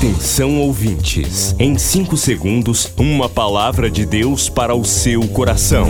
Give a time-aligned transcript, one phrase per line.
[0.00, 5.86] Atenção ouvintes, em 5 segundos, uma palavra de Deus para o seu coração.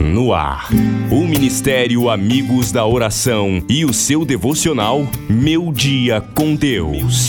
[0.00, 0.70] No ar,
[1.10, 7.28] o Ministério Amigos da Oração e o seu devocional Meu Dia com Deus.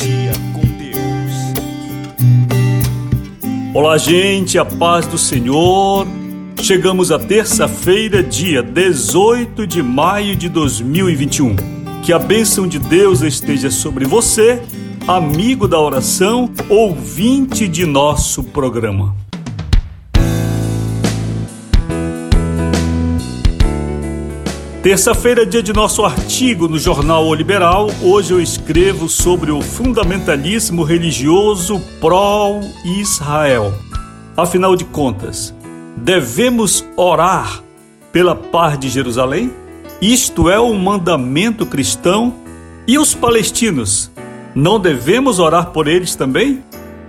[3.74, 6.21] Olá, gente, a paz do Senhor.
[6.62, 11.56] Chegamos à terça-feira, dia 18 de maio de 2021.
[12.04, 14.62] Que a bênção de Deus esteja sobre você,
[15.08, 19.16] amigo da oração, ouvinte de nosso programa.
[24.84, 27.90] Terça-feira, dia de nosso artigo no jornal O Liberal.
[28.04, 33.74] Hoje eu escrevo sobre o fundamentalismo religioso pró-Israel.
[34.38, 35.54] Afinal de contas,
[35.98, 37.64] devemos orar
[38.12, 39.52] pela paz de Jerusalém?
[40.02, 42.34] Isto é um mandamento cristão?
[42.88, 44.12] E os palestinos?
[44.56, 46.64] Não devemos orar por eles também?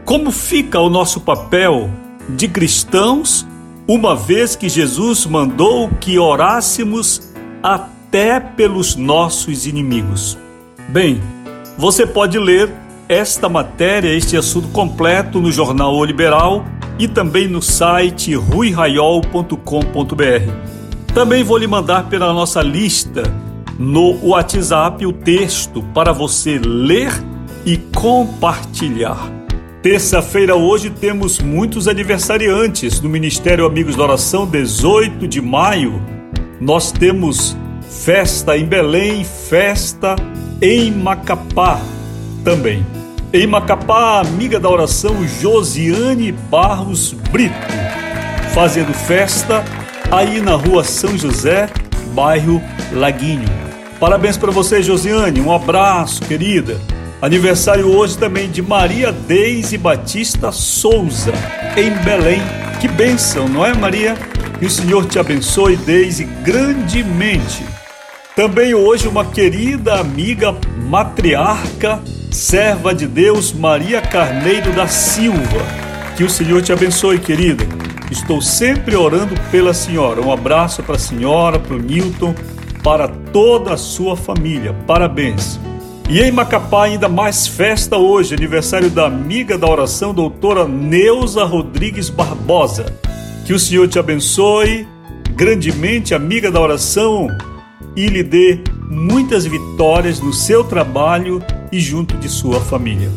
[0.05, 1.91] Como fica o nosso papel
[2.28, 3.47] de cristãos,
[3.89, 10.39] uma vez que Jesus mandou que orássemos até pelos nossos inimigos?
[10.89, 11.20] Bem,
[11.78, 12.70] você pode ler
[13.08, 16.64] esta matéria, este assunto completo no jornal O Liberal
[16.98, 19.57] e também no site ruiraiol.com.br.
[21.15, 23.23] Também vou lhe mandar pela nossa lista
[23.79, 27.13] no WhatsApp o texto para você ler
[27.65, 29.31] e compartilhar.
[29.83, 36.01] Terça-feira hoje temos muitos aniversariantes no Ministério Amigos da Oração, 18 de maio.
[36.61, 37.57] Nós temos
[37.91, 40.15] festa em Belém, festa
[40.61, 41.81] em Macapá
[42.45, 43.02] também.
[43.34, 47.55] Em Macapá, amiga da oração Josiane Barros Brito,
[48.52, 49.64] fazendo festa
[50.11, 51.70] aí na rua São José,
[52.14, 52.61] bairro
[52.92, 53.48] Laguinho.
[53.98, 56.78] Parabéns para você, Josiane, um abraço, querida.
[57.22, 61.33] Aniversário hoje também de Maria Deise Batista Souza,
[61.74, 62.42] em Belém.
[62.83, 64.14] Que bênção, não é, Maria?
[64.58, 67.64] Que o Senhor te abençoe, Deise, grandemente.
[68.36, 70.55] Também hoje uma querida amiga
[70.86, 71.98] matriarca
[72.33, 75.61] serva de Deus Maria Carneiro da Silva.
[76.17, 77.65] Que o Senhor te abençoe, querida.
[78.11, 80.20] Estou sempre orando pela senhora.
[80.20, 82.35] Um abraço para a senhora, para o Newton,
[82.83, 84.75] para toda a sua família.
[84.87, 85.61] Parabéns.
[86.09, 92.11] E em Macapá, ainda mais festa hoje, aniversário da amiga da oração, doutora Neuza Rodrigues
[92.11, 92.87] Barbosa.
[93.47, 94.87] Que o Senhor te abençoe
[95.35, 97.29] grandemente, amiga da oração,
[97.97, 103.11] e lhe dê muitas vitórias no seu trabalho e junto de sua família.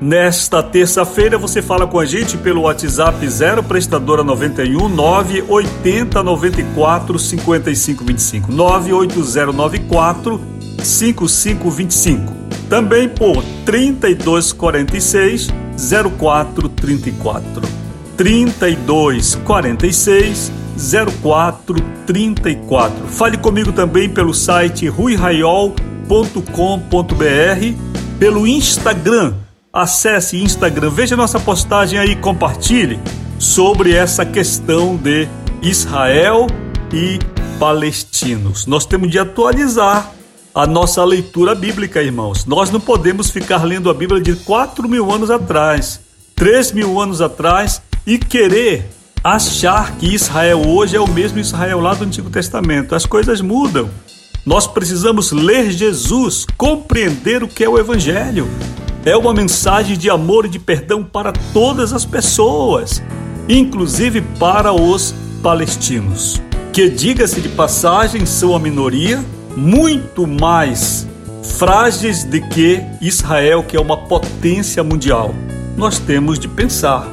[0.00, 8.02] Nesta terça-feira você fala com a gente pelo WhatsApp 0 prestadora 91 980 94 55
[8.02, 10.40] 25 98094
[10.82, 12.32] 5525.
[12.70, 15.48] Também por 3246
[16.18, 17.62] 0434.
[18.16, 23.06] 3246 0434.
[23.08, 25.74] Fale comigo também pelo site ruiraiol.com.br
[28.18, 29.34] pelo Instagram.
[29.72, 32.98] Acesse Instagram, veja nossa postagem aí, compartilhe
[33.38, 35.28] sobre essa questão de
[35.62, 36.46] Israel
[36.92, 37.18] e
[37.58, 38.66] palestinos.
[38.66, 40.12] Nós temos de atualizar
[40.54, 42.44] a nossa leitura bíblica, irmãos.
[42.44, 46.00] Nós não podemos ficar lendo a Bíblia de 4 mil anos atrás,
[46.34, 48.88] 3 mil anos atrás e querer
[49.22, 52.94] achar que Israel hoje é o mesmo Israel lá do Antigo Testamento.
[52.94, 53.90] As coisas mudam.
[54.46, 58.48] Nós precisamos ler Jesus, compreender o que é o Evangelho.
[59.04, 63.02] É uma mensagem de amor e de perdão para todas as pessoas,
[63.48, 66.40] inclusive para os palestinos,
[66.72, 69.22] que, diga-se de passagem, são a minoria,
[69.56, 71.06] muito mais
[71.42, 75.34] frágeis do que Israel, que é uma potência mundial.
[75.76, 77.08] Nós temos de pensar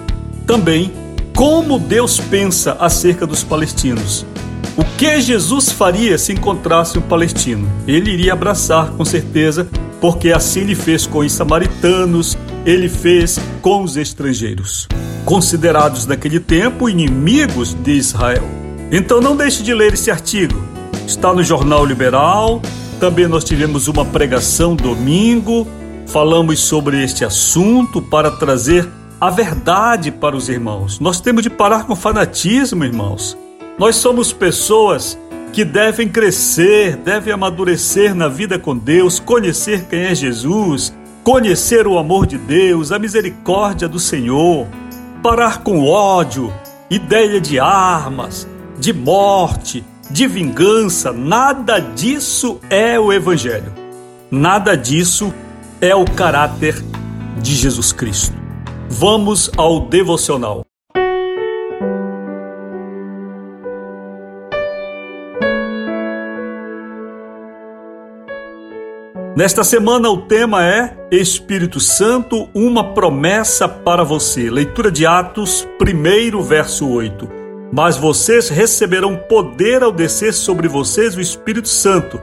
[0.45, 0.91] também
[1.37, 4.25] como Deus pensa acerca dos palestinos.
[4.75, 7.69] O que Jesus faria se encontrasse um palestino?
[7.87, 9.69] Ele iria abraçar, com certeza,
[10.01, 12.35] porque assim ele fez com os samaritanos,
[12.65, 14.87] ele fez com os estrangeiros,
[15.25, 18.49] considerados naquele tempo inimigos de Israel.
[18.91, 20.59] Então não deixe de ler esse artigo.
[21.05, 22.63] Está no Jornal Liberal.
[22.99, 25.67] Também nós tivemos uma pregação domingo.
[26.07, 30.99] Falamos sobre este assunto para trazer a verdade para os irmãos.
[30.99, 33.37] Nós temos de parar com fanatismo, irmãos.
[33.77, 35.17] Nós somos pessoas
[35.51, 40.93] que devem crescer, devem amadurecer na vida com Deus, conhecer quem é Jesus,
[41.23, 44.67] conhecer o amor de Deus, a misericórdia do Senhor,
[45.23, 46.53] parar com ódio,
[46.89, 48.47] ideia de armas,
[48.77, 53.73] de morte, de vingança, nada disso é o Evangelho.
[54.29, 55.33] Nada disso
[55.81, 56.75] é o caráter
[57.41, 58.46] de Jesus Cristo.
[58.89, 60.65] Vamos ao devocional.
[69.35, 74.49] Nesta semana o tema é Espírito Santo, uma promessa para você.
[74.49, 77.29] Leitura de Atos, 1 verso 8.
[77.71, 82.19] Mas vocês receberão poder ao descer sobre vocês o Espírito Santo,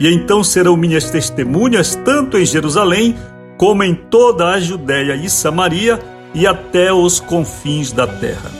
[0.00, 3.14] e então serão minhas testemunhas tanto em Jerusalém
[3.56, 5.98] como em toda a Judéia e Samaria
[6.34, 8.50] e até os confins da terra.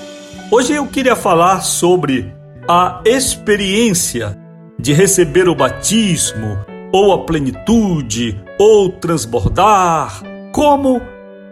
[0.50, 2.34] Hoje eu queria falar sobre
[2.68, 4.38] a experiência
[4.78, 6.58] de receber o batismo
[6.92, 10.22] ou a plenitude, ou transbordar,
[10.52, 11.00] como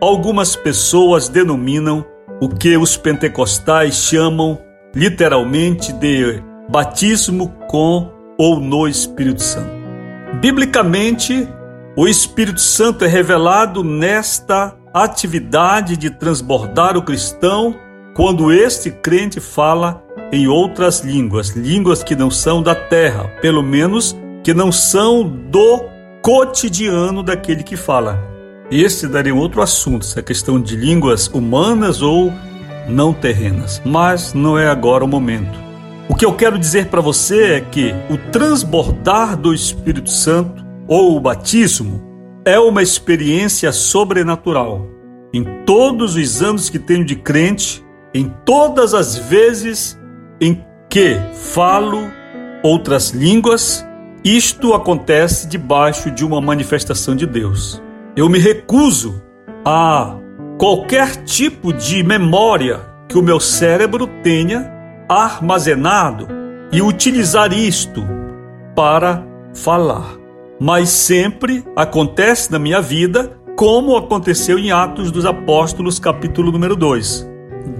[0.01, 2.05] algumas pessoas denominam
[2.41, 4.59] o que os pentecostais chamam
[4.95, 9.71] literalmente de batismo com ou no Espírito Santo.
[10.41, 11.49] Biblicamente,
[11.97, 17.77] o Espírito Santo é revelado nesta atividade de transbordar o cristão
[18.15, 20.03] quando este crente fala
[20.33, 25.85] em outras línguas, línguas que não são da terra, pelo menos que não são do
[26.21, 28.21] cotidiano daquele que fala.
[28.71, 32.33] Este daria um outro assunto, se é questão de línguas humanas ou
[32.89, 35.63] não terrenas, mas não é agora o momento.
[36.09, 41.17] O que eu quero dizer para você é que o transbordar do Espírito Santo ou
[41.17, 42.03] o batismo
[42.45, 44.87] é uma experiência sobrenatural.
[45.33, 49.99] Em todos os anos que tenho de crente, em todas as vezes
[50.41, 51.99] em que falo
[52.63, 53.85] outras línguas,
[54.25, 57.83] isto acontece debaixo de uma manifestação de Deus.
[58.17, 59.23] Eu me recuso
[59.65, 60.17] a
[60.59, 64.73] qualquer tipo de memória que o meu cérebro tenha
[65.09, 66.29] armazenado
[66.71, 68.07] e utilizar isto
[68.75, 69.23] para
[69.53, 70.24] falar.
[70.61, 77.29] Mas sempre acontece na minha vida como aconteceu em Atos dos Apóstolos, capítulo número 2.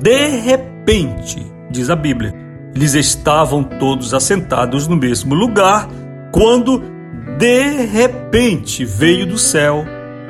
[0.01, 2.35] De repente, diz a Bíblia,
[2.75, 5.89] eles estavam todos assentados no mesmo lugar
[6.33, 6.83] quando
[7.39, 9.85] de repente veio do céu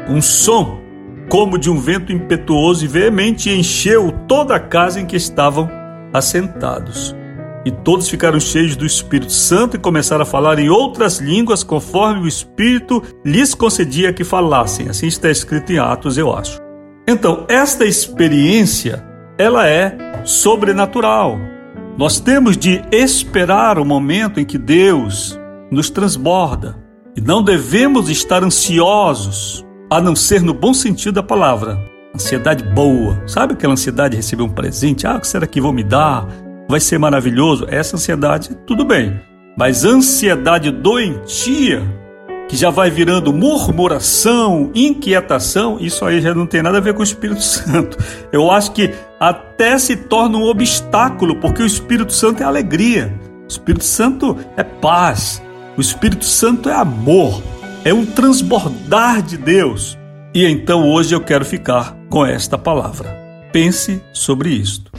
[0.08, 0.80] um som
[1.28, 5.68] como de um vento impetuoso e veemente e encheu toda a casa em que estavam
[6.12, 7.16] assentados.
[7.64, 12.20] E todos ficaram cheios do Espírito Santo e começaram a falar em outras línguas conforme
[12.20, 14.88] o Espírito lhes concedia que falassem.
[14.88, 16.60] Assim está escrito em Atos, eu acho.
[17.08, 19.04] Então, esta experiência,
[19.38, 21.38] ela é sobrenatural.
[21.96, 25.38] Nós temos de esperar o momento em que Deus
[25.70, 26.76] nos transborda.
[27.16, 31.78] E não devemos estar ansiosos, a não ser no bom sentido da palavra.
[32.14, 33.22] Ansiedade boa.
[33.26, 35.06] Sabe aquela ansiedade de receber um presente?
[35.06, 36.26] Ah, o que será que vão me dar?
[36.68, 37.66] Vai ser maravilhoso?
[37.68, 39.20] Essa ansiedade, tudo bem.
[39.56, 41.82] Mas ansiedade doentia,
[42.48, 47.00] que já vai virando murmuração, inquietação, isso aí já não tem nada a ver com
[47.00, 47.96] o Espírito Santo.
[48.32, 53.14] Eu acho que até se torna um obstáculo, porque o Espírito Santo é alegria.
[53.44, 55.42] O Espírito Santo é paz,
[55.76, 57.42] o Espírito Santo é amor,
[57.84, 59.98] é um transbordar de Deus.
[60.34, 63.08] E então hoje eu quero ficar com esta palavra.
[63.52, 64.90] Pense sobre isto.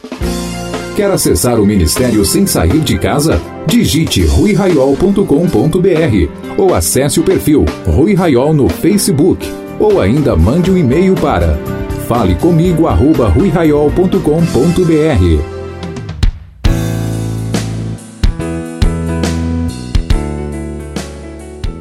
[0.96, 3.42] Quer acessar o ministério sem sair de casa?
[3.68, 9.46] Digite ruiraiol.com.br ou acesse o perfil Rui Raiol no Facebook
[9.78, 11.60] ou ainda mande um e-mail para
[12.08, 14.20] fale comigo arroba ruiraiol.com.br.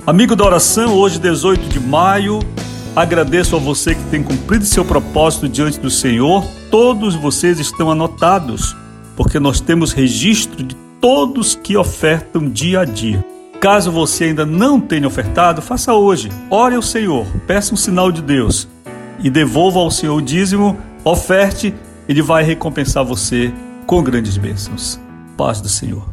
[0.04, 2.40] Amigo da oração, hoje 18 de maio,
[2.96, 6.44] agradeço a você que tem cumprido seu propósito diante do Senhor.
[6.68, 8.74] Todos vocês estão anotados,
[9.16, 13.24] porque nós temos registro de todos que ofertam dia a dia.
[13.60, 16.30] Caso você ainda não tenha ofertado, faça hoje.
[16.50, 18.68] Ore ao Senhor, peça um sinal de Deus
[19.22, 21.74] e devolva ao Senhor o dízimo, oferte,
[22.08, 23.52] ele vai recompensar você
[23.86, 25.00] com grandes bênçãos.
[25.36, 26.04] Paz do Senhor.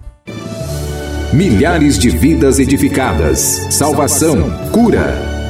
[1.34, 5.31] Milhares de vidas edificadas, salvação, cura.